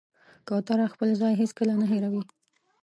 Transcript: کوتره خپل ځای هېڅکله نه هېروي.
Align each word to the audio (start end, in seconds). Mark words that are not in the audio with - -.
کوتره 0.47 0.85
خپل 0.93 1.09
ځای 1.21 1.33
هېڅکله 1.41 1.73
نه 1.81 1.85
هېروي. 1.91 2.23